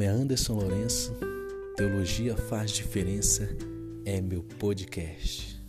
nome 0.00 0.06
é 0.06 0.08
Anderson 0.08 0.54
Lourenço, 0.54 1.12
Teologia 1.76 2.34
Faz 2.34 2.70
Diferença 2.70 3.46
é 4.06 4.18
meu 4.18 4.42
podcast. 4.42 5.62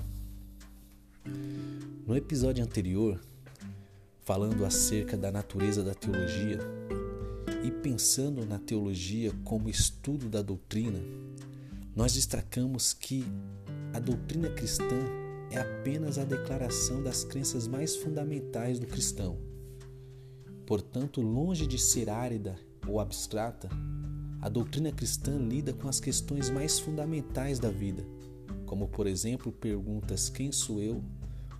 No 2.07 2.15
episódio 2.15 2.63
anterior, 2.63 3.19
falando 4.21 4.63
acerca 4.63 5.17
da 5.17 5.33
natureza 5.33 5.83
da 5.83 5.93
teologia 5.93 6.59
e 7.61 7.71
pensando 7.71 8.45
na 8.45 8.57
teologia 8.57 9.33
como 9.43 9.69
estudo 9.69 10.29
da 10.29 10.41
doutrina, 10.41 10.99
nós 11.93 12.13
destacamos 12.13 12.93
que 12.93 13.25
a 13.93 13.99
doutrina 13.99 14.49
cristã 14.49 14.99
é 15.49 15.59
apenas 15.59 16.17
a 16.17 16.23
declaração 16.23 17.03
das 17.03 17.25
crenças 17.25 17.67
mais 17.67 17.97
fundamentais 17.97 18.79
do 18.79 18.87
cristão. 18.87 19.37
Portanto, 20.65 21.19
longe 21.19 21.67
de 21.67 21.77
ser 21.77 22.09
árida 22.09 22.55
ou 22.87 23.01
abstrata, 23.01 23.67
a 24.41 24.49
doutrina 24.49 24.91
cristã 24.91 25.37
lida 25.37 25.71
com 25.71 25.87
as 25.87 25.99
questões 25.99 26.49
mais 26.49 26.79
fundamentais 26.79 27.59
da 27.59 27.69
vida, 27.69 28.03
como, 28.65 28.87
por 28.87 29.05
exemplo, 29.05 29.51
perguntas: 29.51 30.29
quem 30.29 30.51
sou 30.51 30.81
eu? 30.81 31.03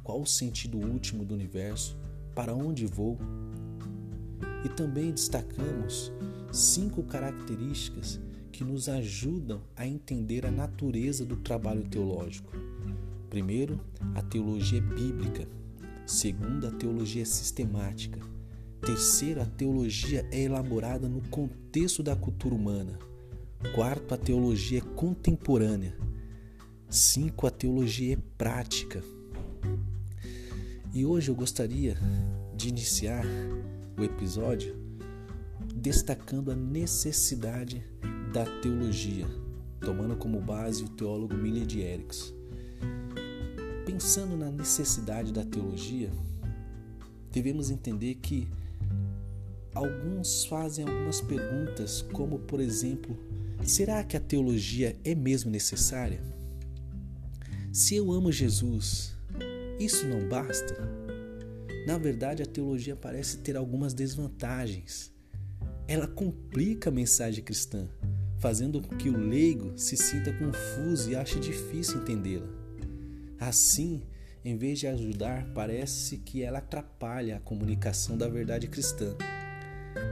Qual 0.02 0.21
o 0.21 0.26
sentido 0.26 0.77
último 0.77 1.23
do 1.23 1.34
universo? 1.34 1.98
Para 2.34 2.55
onde 2.55 2.85
vou? 2.85 3.20
E 4.66 4.70
também 4.70 5.12
destacamos 5.12 6.12
cinco 6.52 7.04
características 7.04 8.20
que 8.52 8.63
nos 8.63 8.90
ajudam 8.90 9.62
a 9.76 9.85
entender 9.85 10.45
a 10.45 10.52
natureza 10.52 11.26
do 11.26 11.35
trabalho 11.35 11.84
teológico. 11.84 12.52
Primeiro, 13.29 13.79
a 14.16 14.21
teologia 14.21 14.82
bíblica. 14.82 15.48
Segundo, 16.05 16.68
a 16.68 16.71
teologia 16.71 17.26
sistemática. 17.26 18.30
Terceiro, 18.85 19.41
a 19.41 19.46
teologia 19.46 20.27
é 20.32 20.41
elaborada 20.41 21.07
no 21.07 21.21
contexto 21.29 22.01
da 22.01 22.15
cultura 22.15 22.55
humana. 22.55 22.98
Quarto, 23.76 24.15
a 24.15 24.18
teologia 24.18 24.79
é 24.79 24.96
contemporânea. 24.96 25.96
Cinco, 26.90 27.46
a 27.46 27.52
teologia 27.52 28.15
é 28.15 28.18
prática. 28.40 29.04
E 30.91 31.05
hoje 31.05 31.29
eu 31.29 31.35
gostaria 31.35 31.96
de 32.55 32.70
iniciar 32.70 33.24
o 33.98 34.04
episódio 34.04 34.76
destacando 35.76 36.52
a 36.52 36.55
necessidade 36.55 37.85
da 38.34 38.46
teologia, 38.62 39.27
tomando 39.79 40.15
como 40.15 40.41
base 40.41 40.84
o 40.84 40.90
teólogo 40.90 41.35
Miller 41.35 41.68
de 41.68 41.82
Erickson. 41.82 42.34
Pensando 43.85 44.35
na 44.35 44.49
necessidade 44.49 45.32
da 45.32 45.46
teologia, 45.46 46.12
devemos 47.32 47.70
entender 47.70 48.15
que 48.15 48.48
alguns 49.74 50.46
fazem 50.46 50.86
algumas 50.86 51.22
perguntas, 51.22 52.02
como 52.14 52.40
por 52.40 52.60
exemplo: 52.60 53.18
será 53.64 54.04
que 54.04 54.18
a 54.18 54.20
teologia 54.20 54.96
é 55.04 55.16
mesmo 55.16 55.50
necessária? 55.50 56.22
Se 57.72 57.96
eu 57.96 58.12
amo 58.12 58.32
Jesus, 58.32 59.16
isso 59.80 60.08
não 60.08 60.27
basta? 60.27 60.76
Na 61.88 61.98
verdade, 61.98 62.44
a 62.44 62.46
teologia 62.46 62.96
parece 62.96 63.38
ter 63.38 63.55
algumas 63.55 63.94
desvantagens. 63.94 65.12
Ela 65.88 66.08
complica 66.08 66.90
a 66.90 66.94
mensagem 66.94 67.44
cristã, 67.44 67.88
fazendo 68.38 68.81
com 68.81 68.96
que 68.96 69.09
o 69.09 69.18
leigo 69.18 69.78
se 69.78 69.97
sinta 69.97 70.31
confuso 70.34 71.09
e 71.09 71.16
ache 71.16 71.40
difícil 71.40 72.02
entendê-la. 72.02 72.47
Assim, 73.40 74.03
em 74.46 74.56
vez 74.58 74.80
de 74.80 74.88
ajudar, 74.88 75.47
parece 75.53 76.18
que 76.18 76.44
ela 76.44 76.59
atrapalha 76.59 77.38
a 77.38 77.40
comunicação 77.40 78.18
da 78.18 78.28
verdade 78.28 78.68
cristã. 78.68 79.16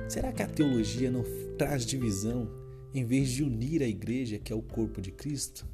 Será 0.10 0.32
que 0.34 0.42
a 0.42 0.48
teologia 0.48 1.12
não 1.12 1.24
traz 1.56 1.86
divisão 1.86 2.50
em 2.96 3.06
vez 3.06 3.30
de 3.30 3.44
unir 3.44 3.84
a 3.84 3.88
igreja, 3.88 4.40
que 4.40 4.52
é 4.52 4.56
o 4.56 4.62
corpo 4.62 5.00
de 5.00 5.12
Cristo? 5.12 5.68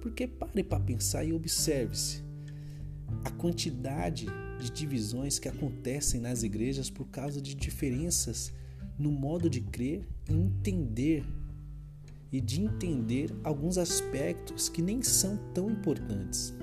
Porque 0.00 0.26
pare 0.26 0.64
para 0.64 0.80
pensar 0.82 1.22
e 1.22 1.34
observe-se 1.34 2.24
a 3.22 3.30
quantidade 3.32 4.26
de 4.58 4.70
divisões 4.70 5.38
que 5.38 5.50
acontecem 5.50 6.18
nas 6.18 6.42
igrejas 6.42 6.88
por 6.88 7.08
causa 7.08 7.42
de 7.42 7.54
diferenças 7.54 8.54
no 8.98 9.12
modo 9.12 9.50
de 9.50 9.60
crer 9.60 10.08
e 10.30 10.32
entender 10.32 11.26
e 12.32 12.40
de 12.40 12.62
entender 12.62 13.30
alguns 13.44 13.76
aspectos 13.76 14.70
que 14.70 14.80
nem 14.80 15.02
são 15.02 15.36
tão 15.52 15.70
importantes. 15.70 16.54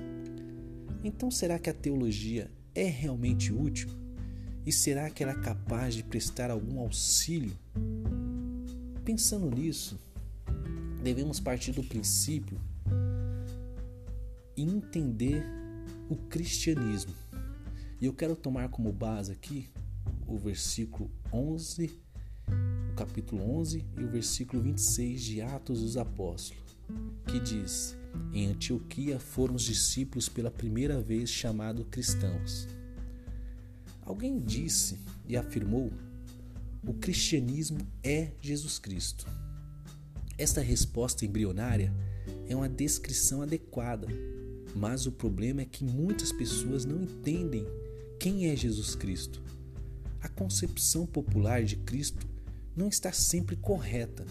Então, 1.04 1.30
será 1.30 1.56
que 1.56 1.70
a 1.70 1.74
teologia 1.74 2.50
é 2.74 2.88
realmente 2.88 3.52
útil? 3.52 4.05
E 4.66 4.72
será 4.72 5.08
que 5.08 5.22
ela 5.22 5.30
é 5.30 5.40
capaz 5.40 5.94
de 5.94 6.02
prestar 6.02 6.50
algum 6.50 6.80
auxílio? 6.80 7.56
Pensando 9.04 9.48
nisso, 9.48 9.96
devemos 11.00 11.38
partir 11.38 11.70
do 11.70 11.84
princípio 11.84 12.60
e 14.56 14.62
entender 14.62 15.46
o 16.10 16.16
cristianismo. 16.16 17.14
E 18.00 18.06
eu 18.06 18.12
quero 18.12 18.34
tomar 18.34 18.68
como 18.68 18.90
base 18.90 19.30
aqui 19.30 19.68
o 20.26 20.36
versículo 20.36 21.08
11, 21.32 22.00
o 22.90 22.94
capítulo 22.96 23.48
11 23.60 23.84
e 23.96 24.02
o 24.02 24.08
versículo 24.08 24.60
26 24.64 25.22
de 25.22 25.42
Atos 25.42 25.80
dos 25.80 25.96
Apóstolos, 25.96 26.76
que 27.24 27.38
diz: 27.38 27.96
Em 28.32 28.48
Antioquia 28.48 29.20
foram 29.20 29.54
os 29.54 29.62
discípulos 29.62 30.28
pela 30.28 30.50
primeira 30.50 31.00
vez 31.00 31.30
chamados 31.30 31.86
cristãos. 31.88 32.66
Alguém 34.06 34.38
disse 34.38 34.96
e 35.28 35.36
afirmou: 35.36 35.92
o 36.86 36.94
cristianismo 36.94 37.78
é 38.02 38.30
Jesus 38.40 38.78
Cristo. 38.78 39.26
Esta 40.38 40.60
resposta 40.60 41.26
embrionária 41.26 41.92
é 42.48 42.54
uma 42.54 42.68
descrição 42.68 43.42
adequada, 43.42 44.06
mas 44.74 45.04
o 45.04 45.12
problema 45.12 45.62
é 45.62 45.64
que 45.64 45.82
muitas 45.84 46.30
pessoas 46.30 46.84
não 46.84 47.02
entendem 47.02 47.66
quem 48.20 48.48
é 48.48 48.54
Jesus 48.54 48.94
Cristo. 48.94 49.42
A 50.20 50.28
concepção 50.28 51.06
popular 51.06 51.64
de 51.64 51.76
Cristo 51.76 52.24
não 52.76 52.88
está 52.88 53.10
sempre 53.10 53.56
correta. 53.56 54.24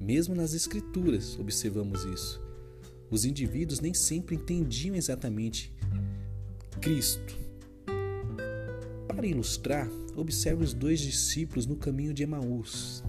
Mesmo 0.00 0.34
nas 0.36 0.54
Escrituras 0.54 1.36
observamos 1.38 2.04
isso. 2.04 2.40
Os 3.10 3.24
indivíduos 3.24 3.80
nem 3.80 3.92
sempre 3.92 4.36
entendiam 4.36 4.94
exatamente 4.94 5.74
Cristo, 6.80 7.36
para 9.22 9.28
ilustrar, 9.28 9.88
observe 10.16 10.64
os 10.64 10.74
dois 10.74 10.98
discípulos 10.98 11.64
no 11.64 11.76
caminho 11.76 12.12
de 12.12 12.24
Emaús, 12.24 13.04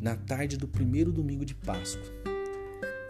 na 0.00 0.14
tarde 0.14 0.56
do 0.56 0.68
primeiro 0.68 1.10
domingo 1.10 1.44
de 1.44 1.56
Páscoa. 1.56 2.06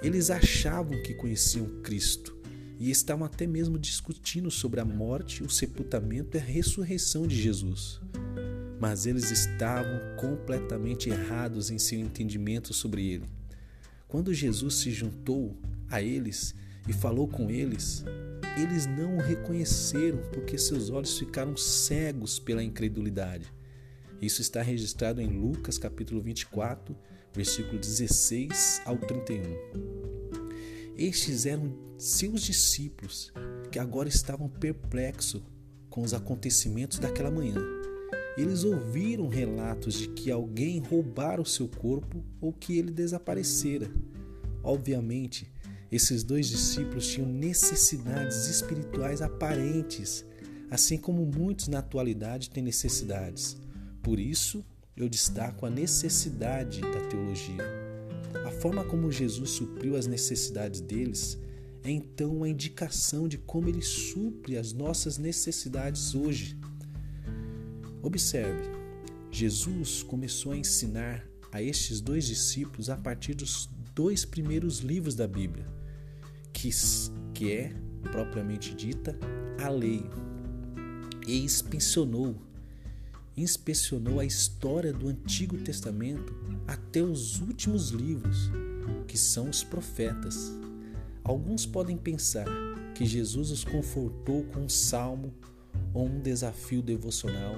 Eles 0.02 0.30
achavam 0.30 1.02
que 1.02 1.12
conheciam 1.12 1.66
Cristo 1.82 2.34
e 2.80 2.90
estavam 2.90 3.26
até 3.26 3.46
mesmo 3.46 3.78
discutindo 3.78 4.50
sobre 4.50 4.80
a 4.80 4.86
morte, 4.86 5.42
o 5.42 5.50
sepultamento 5.50 6.38
e 6.38 6.40
a 6.40 6.42
ressurreição 6.42 7.26
de 7.26 7.36
Jesus. 7.36 8.00
Mas 8.80 9.04
eles 9.04 9.30
estavam 9.30 10.00
completamente 10.16 11.10
errados 11.10 11.70
em 11.70 11.78
seu 11.78 12.00
entendimento 12.00 12.72
sobre 12.72 13.06
ele. 13.06 13.26
Quando 14.08 14.32
Jesus 14.32 14.76
se 14.76 14.90
juntou 14.90 15.54
a 15.90 16.00
eles 16.00 16.54
e 16.88 16.92
falou 16.94 17.28
com 17.28 17.50
eles, 17.50 18.02
eles 18.56 18.86
não 18.86 19.16
o 19.16 19.20
reconheceram 19.20 20.18
porque 20.32 20.56
seus 20.56 20.90
olhos 20.90 21.18
ficaram 21.18 21.56
cegos 21.56 22.38
pela 22.38 22.62
incredulidade. 22.62 23.52
Isso 24.20 24.40
está 24.40 24.62
registrado 24.62 25.20
em 25.20 25.26
Lucas 25.26 25.76
capítulo 25.76 26.20
24, 26.20 26.96
versículo 27.32 27.78
16 27.78 28.82
ao 28.84 28.96
31. 28.96 29.42
Estes 30.96 31.46
eram 31.46 31.76
seus 31.98 32.42
discípulos 32.42 33.32
que 33.72 33.78
agora 33.78 34.08
estavam 34.08 34.48
perplexos 34.48 35.42
com 35.90 36.02
os 36.02 36.14
acontecimentos 36.14 36.98
daquela 36.98 37.30
manhã. 37.30 37.56
Eles 38.36 38.64
ouviram 38.64 39.28
relatos 39.28 39.94
de 39.94 40.08
que 40.08 40.30
alguém 40.30 40.78
roubara 40.78 41.40
o 41.40 41.46
seu 41.46 41.68
corpo 41.68 42.24
ou 42.40 42.52
que 42.52 42.78
ele 42.78 42.90
desaparecera. 42.90 43.90
Obviamente, 44.62 45.52
esses 45.94 46.24
dois 46.24 46.48
discípulos 46.48 47.06
tinham 47.06 47.28
necessidades 47.28 48.48
espirituais 48.48 49.22
aparentes, 49.22 50.24
assim 50.68 50.98
como 50.98 51.24
muitos 51.24 51.68
na 51.68 51.78
atualidade 51.78 52.50
têm 52.50 52.64
necessidades. 52.64 53.56
Por 54.02 54.18
isso, 54.18 54.64
eu 54.96 55.08
destaco 55.08 55.64
a 55.64 55.70
necessidade 55.70 56.80
da 56.80 57.00
teologia. 57.06 57.62
A 58.44 58.50
forma 58.50 58.82
como 58.82 59.12
Jesus 59.12 59.50
supriu 59.50 59.94
as 59.94 60.08
necessidades 60.08 60.80
deles 60.80 61.38
é 61.84 61.92
então 61.92 62.38
uma 62.38 62.48
indicação 62.48 63.28
de 63.28 63.38
como 63.38 63.68
ele 63.68 63.82
supre 63.82 64.58
as 64.58 64.72
nossas 64.72 65.16
necessidades 65.16 66.12
hoje. 66.12 66.58
Observe, 68.02 68.68
Jesus 69.30 70.02
começou 70.02 70.50
a 70.50 70.56
ensinar 70.56 71.24
a 71.52 71.62
estes 71.62 72.00
dois 72.00 72.26
discípulos 72.26 72.90
a 72.90 72.96
partir 72.96 73.34
dos 73.34 73.70
dois 73.94 74.24
primeiros 74.24 74.80
livros 74.80 75.14
da 75.14 75.28
Bíblia 75.28 75.64
que, 76.64 76.70
que 77.34 77.52
é, 77.52 77.74
propriamente 78.10 78.74
dita, 78.74 79.14
a 79.62 79.68
lei, 79.68 80.02
e 81.26 81.42
inspecionou 81.42 82.36
inspecionou 83.36 84.20
a 84.20 84.24
história 84.24 84.92
do 84.92 85.08
Antigo 85.08 85.58
Testamento 85.58 86.32
até 86.68 87.02
os 87.02 87.40
últimos 87.40 87.88
livros, 87.88 88.48
que 89.08 89.18
são 89.18 89.50
os 89.50 89.64
profetas. 89.64 90.52
Alguns 91.24 91.66
podem 91.66 91.96
pensar 91.96 92.46
que 92.94 93.04
Jesus 93.04 93.50
os 93.50 93.64
confortou 93.64 94.44
com 94.44 94.60
um 94.60 94.68
salmo 94.68 95.34
ou 95.92 96.06
um 96.06 96.20
desafio 96.20 96.80
devocional. 96.80 97.56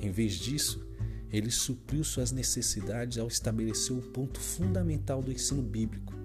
Em 0.00 0.12
vez 0.12 0.34
disso, 0.34 0.86
ele 1.32 1.50
supriu 1.50 2.04
suas 2.04 2.30
necessidades 2.30 3.18
ao 3.18 3.26
estabelecer 3.26 3.96
o 3.96 4.02
ponto 4.02 4.38
fundamental 4.38 5.20
do 5.20 5.32
ensino 5.32 5.62
bíblico. 5.62 6.19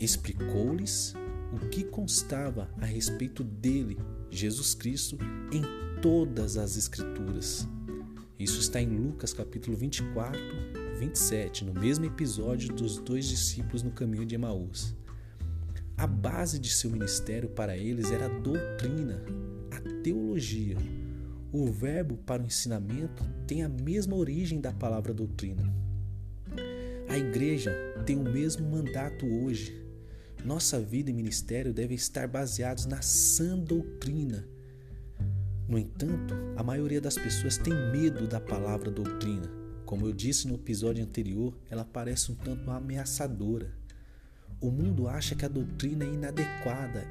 Explicou-lhes 0.00 1.14
o 1.52 1.68
que 1.68 1.82
constava 1.82 2.70
a 2.80 2.84
respeito 2.84 3.42
dele, 3.42 3.98
Jesus 4.30 4.74
Cristo, 4.74 5.18
em 5.52 5.62
todas 6.00 6.56
as 6.56 6.76
Escrituras. 6.76 7.66
Isso 8.38 8.60
está 8.60 8.80
em 8.80 8.88
Lucas 8.88 9.32
capítulo 9.32 9.76
24, 9.76 10.40
27, 11.00 11.64
no 11.64 11.74
mesmo 11.74 12.04
episódio 12.04 12.72
dos 12.72 12.98
dois 12.98 13.26
discípulos 13.26 13.82
no 13.82 13.90
caminho 13.90 14.24
de 14.24 14.36
Emaús. 14.36 14.94
A 15.96 16.06
base 16.06 16.60
de 16.60 16.70
seu 16.70 16.90
ministério 16.90 17.48
para 17.48 17.76
eles 17.76 18.12
era 18.12 18.26
a 18.26 18.38
doutrina, 18.38 19.20
a 19.72 19.80
teologia. 20.04 20.76
O 21.50 21.66
verbo 21.72 22.16
para 22.18 22.40
o 22.40 22.46
ensinamento 22.46 23.24
tem 23.48 23.64
a 23.64 23.68
mesma 23.68 24.14
origem 24.14 24.60
da 24.60 24.72
palavra 24.72 25.12
doutrina. 25.12 25.74
A 27.08 27.18
igreja 27.18 27.74
tem 28.06 28.16
o 28.16 28.22
mesmo 28.22 28.70
mandato 28.70 29.26
hoje. 29.26 29.87
Nossa 30.44 30.80
vida 30.80 31.10
e 31.10 31.12
ministério 31.12 31.72
devem 31.72 31.96
estar 31.96 32.26
baseados 32.26 32.86
na 32.86 33.02
sã 33.02 33.58
doutrina 33.58 34.46
no 35.68 35.78
entanto, 35.78 36.34
a 36.56 36.62
maioria 36.62 36.98
das 36.98 37.16
pessoas 37.16 37.58
tem 37.58 37.74
medo 37.92 38.26
da 38.26 38.40
palavra 38.40 38.90
doutrina. 38.90 39.50
Como 39.84 40.06
eu 40.06 40.14
disse 40.14 40.48
no 40.48 40.54
episódio 40.54 41.04
anterior, 41.04 41.54
ela 41.68 41.84
parece 41.84 42.32
um 42.32 42.34
tanto 42.34 42.70
ameaçadora. 42.70 43.70
O 44.62 44.70
mundo 44.70 45.06
acha 45.06 45.34
que 45.34 45.44
a 45.44 45.48
doutrina 45.48 46.06
é 46.06 46.08
inadequada, 46.08 47.04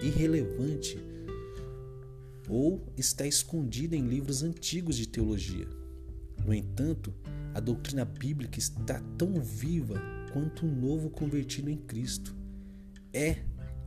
irrelevante 0.00 0.96
ou 2.48 2.86
está 2.96 3.26
escondida 3.26 3.96
em 3.96 4.06
livros 4.06 4.44
antigos 4.44 4.96
de 4.96 5.08
teologia. 5.08 5.66
No 6.46 6.54
entanto, 6.54 7.12
a 7.52 7.58
doutrina 7.58 8.04
bíblica 8.04 8.60
está 8.60 9.02
tão 9.18 9.40
viva 9.40 10.00
quanto 10.36 10.66
um 10.66 10.70
novo 10.70 11.08
convertido 11.08 11.70
em 11.70 11.78
Cristo. 11.78 12.36
É 13.10 13.38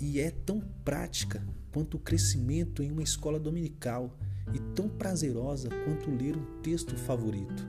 e 0.01 0.19
é 0.19 0.31
tão 0.31 0.59
prática 0.83 1.45
quanto 1.71 1.97
o 1.97 1.99
crescimento 1.99 2.81
em 2.81 2.91
uma 2.91 3.03
escola 3.03 3.39
dominical 3.39 4.17
e 4.51 4.57
tão 4.73 4.89
prazerosa 4.89 5.69
quanto 5.85 6.09
ler 6.09 6.35
um 6.35 6.61
texto 6.63 6.95
favorito. 6.95 7.67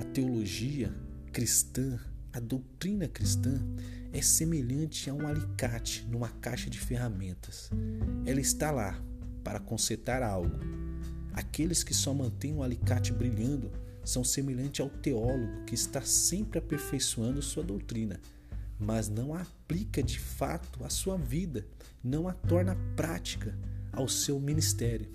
A 0.00 0.02
teologia 0.02 0.92
cristã, 1.32 1.96
a 2.32 2.40
doutrina 2.40 3.06
cristã, 3.06 3.64
é 4.12 4.20
semelhante 4.20 5.08
a 5.08 5.14
um 5.14 5.24
alicate 5.24 6.04
numa 6.10 6.28
caixa 6.28 6.68
de 6.68 6.80
ferramentas. 6.80 7.70
Ela 8.26 8.40
está 8.40 8.72
lá 8.72 9.00
para 9.44 9.60
consertar 9.60 10.24
algo. 10.24 10.58
Aqueles 11.32 11.84
que 11.84 11.94
só 11.94 12.12
mantêm 12.12 12.52
o 12.52 12.64
alicate 12.64 13.12
brilhando 13.12 13.70
são 14.04 14.24
semelhantes 14.24 14.80
ao 14.80 14.90
teólogo 14.90 15.64
que 15.66 15.74
está 15.74 16.02
sempre 16.02 16.58
aperfeiçoando 16.58 17.40
sua 17.42 17.62
doutrina 17.62 18.20
mas 18.82 19.08
não 19.08 19.32
a 19.32 19.42
aplica 19.42 20.02
de 20.02 20.18
fato 20.18 20.84
à 20.84 20.90
sua 20.90 21.16
vida, 21.16 21.64
não 22.02 22.26
a 22.26 22.32
torna 22.32 22.76
prática 22.96 23.56
ao 23.92 24.08
seu 24.08 24.40
ministério. 24.40 25.08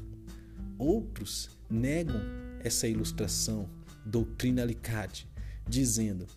Outros 0.78 1.50
negam 1.70 2.22
essa 2.64 2.88
ilustração, 2.88 3.70
doutrina 4.06 4.62
alicate, 4.62 5.28
dizendo: 5.68 6.28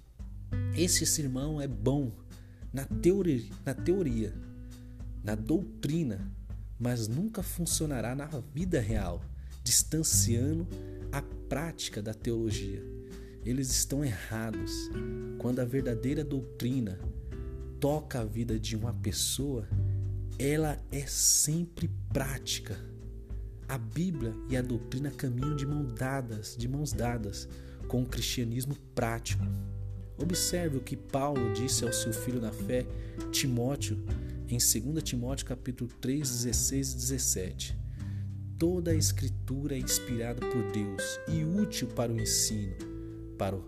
esse 0.74 1.06
sermão 1.06 1.60
é 1.60 1.68
bom 1.68 2.12
na 2.72 2.84
teoria, 2.84 3.48
na 3.64 3.74
teoria, 3.74 4.34
na 5.22 5.36
doutrina, 5.36 6.32
mas 6.78 7.06
nunca 7.06 7.42
funcionará 7.42 8.14
na 8.14 8.26
vida 8.26 8.80
real, 8.80 9.22
distanciando 9.62 10.66
a 11.12 11.22
prática 11.48 12.02
da 12.02 12.14
teologia. 12.14 12.82
Eles 13.44 13.70
estão 13.70 14.04
errados 14.04 14.90
quando 15.38 15.60
a 15.60 15.64
verdadeira 15.64 16.22
doutrina 16.22 16.98
toca 17.80 18.20
a 18.20 18.24
vida 18.24 18.58
de 18.60 18.76
uma 18.76 18.92
pessoa, 18.92 19.66
ela 20.38 20.78
é 20.92 21.06
sempre 21.06 21.90
prática. 22.12 22.78
A 23.66 23.78
Bíblia 23.78 24.34
e 24.50 24.56
a 24.56 24.62
doutrina 24.62 25.10
caminham 25.10 25.56
de 25.56 25.66
mãos 25.66 25.92
dadas, 25.92 26.54
de 26.56 26.68
mãos 26.68 26.92
dadas 26.92 27.48
com 27.88 28.02
o 28.02 28.06
cristianismo 28.06 28.76
prático. 28.94 29.44
Observe 30.18 30.76
o 30.76 30.82
que 30.82 30.96
Paulo 30.96 31.52
disse 31.54 31.84
ao 31.84 31.92
seu 31.92 32.12
filho 32.12 32.40
na 32.40 32.52
fé, 32.52 32.86
Timóteo, 33.32 33.96
em 34.46 34.58
2 34.58 35.02
Timóteo 35.02 35.46
capítulo 35.46 35.90
3, 36.00 36.28
16 36.28 36.92
e 36.92 36.96
17. 36.96 37.78
Toda 38.60 38.90
a 38.90 38.94
escritura 38.94 39.74
é 39.74 39.78
inspirada 39.78 40.46
por 40.46 40.70
Deus 40.70 41.02
e 41.26 41.42
útil 41.42 41.88
para 41.88 42.12
o 42.12 42.20
ensino, 42.20 42.74
para, 43.38 43.58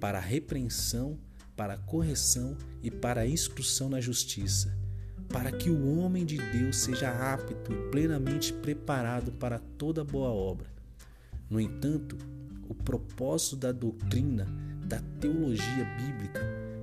para 0.00 0.18
a 0.18 0.20
repreensão, 0.20 1.16
para 1.54 1.74
a 1.74 1.78
correção 1.78 2.58
e 2.82 2.90
para 2.90 3.20
a 3.20 3.26
instrução 3.28 3.88
na 3.88 4.00
justiça, 4.00 4.76
para 5.28 5.52
que 5.52 5.70
o 5.70 5.96
homem 5.96 6.26
de 6.26 6.36
Deus 6.36 6.78
seja 6.78 7.32
apto 7.32 7.72
e 7.72 7.90
plenamente 7.92 8.52
preparado 8.52 9.30
para 9.30 9.60
toda 9.60 10.02
boa 10.02 10.30
obra. 10.30 10.66
No 11.48 11.60
entanto, 11.60 12.18
o 12.68 12.74
propósito 12.74 13.54
da 13.54 13.70
doutrina, 13.70 14.48
da 14.84 14.98
teologia 15.20 15.84
bíblica, 15.96 16.40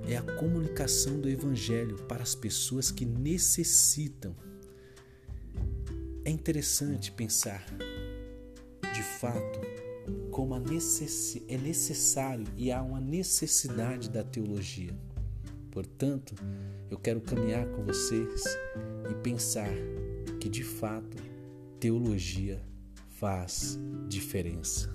é 0.07 0.15
a 0.15 0.23
comunicação 0.37 1.19
do 1.19 1.27
Evangelho 1.27 1.97
para 2.03 2.23
as 2.23 2.33
pessoas 2.33 2.91
que 2.91 3.05
necessitam. 3.05 4.33
É 6.27 6.29
interessante 6.29 7.09
pensar, 7.09 7.63
de 8.93 9.01
fato, 9.01 9.61
como 10.29 10.53
é 10.55 11.57
necessário 11.57 12.45
e 12.57 12.69
há 12.69 12.81
uma 12.81 12.99
necessidade 12.99 14.09
da 14.09 14.25
teologia. 14.25 14.93
Portanto, 15.71 16.35
eu 16.91 16.99
quero 16.99 17.21
caminhar 17.21 17.65
com 17.67 17.85
vocês 17.85 18.43
e 19.09 19.15
pensar 19.23 19.71
que 20.37 20.49
de 20.49 20.65
fato 20.65 21.15
teologia 21.79 22.61
faz 23.07 23.79
diferença. 24.09 24.93